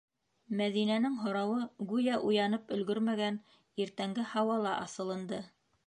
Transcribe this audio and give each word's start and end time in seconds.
-Мәҙинәнең 0.61 1.17
һорауы, 1.25 1.59
гүйә, 1.91 2.15
уянып 2.31 2.73
өлгөрмәгән 2.79 3.39
иртәнге 3.87 4.27
һауала 4.35 4.77
аҫылынды. 4.89 5.45